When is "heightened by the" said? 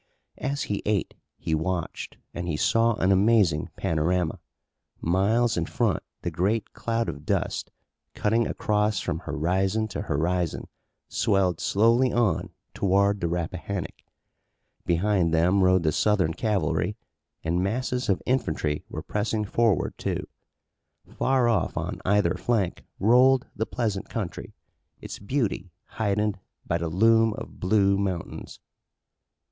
25.85-26.89